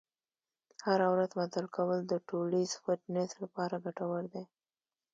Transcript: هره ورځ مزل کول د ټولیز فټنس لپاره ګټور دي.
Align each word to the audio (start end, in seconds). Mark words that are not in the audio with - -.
هره 0.85 1.07
ورځ 1.13 1.31
مزل 1.39 1.65
کول 1.75 1.99
د 2.07 2.13
ټولیز 2.29 2.69
فټنس 2.83 3.31
لپاره 3.43 3.75
ګټور 3.85 4.23
دي. 4.33 4.43